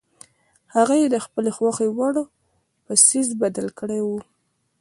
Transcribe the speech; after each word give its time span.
هغه 0.75 0.95
یې 1.01 1.07
د 1.11 1.17
خپلې 1.25 1.51
خوښې 1.57 1.87
وړ 1.97 2.15
په 2.85 2.93
څیز 3.07 3.27
بدل 3.41 3.67
کړی 3.79 3.99
وي. 4.07 4.21